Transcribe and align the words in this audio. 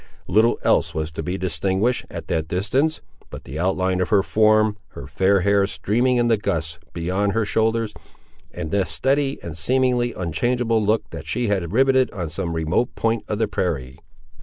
Little 0.25 0.57
else 0.63 0.95
was 0.95 1.11
to 1.11 1.21
be 1.21 1.37
distinguished, 1.37 2.07
at 2.09 2.25
that 2.25 2.47
distance, 2.47 3.01
but 3.29 3.43
the 3.43 3.59
outline 3.59 4.01
of 4.01 4.09
her 4.09 4.23
form, 4.23 4.77
her 4.93 5.05
fair 5.05 5.41
hair 5.41 5.67
streaming 5.67 6.17
in 6.17 6.27
the 6.27 6.37
gusts 6.37 6.79
beyond 6.91 7.33
her 7.33 7.45
shoulders, 7.45 7.93
and 8.51 8.71
the 8.71 8.87
steady 8.87 9.37
and 9.43 9.55
seemingly 9.55 10.11
unchangeable 10.13 10.83
look 10.83 11.07
that 11.11 11.27
she 11.27 11.49
had 11.49 11.71
riveted 11.71 12.09
on 12.13 12.31
some 12.31 12.53
remote 12.55 12.95
point 12.95 13.23
of 13.27 13.37
the 13.37 13.47
prairie. 13.47 13.99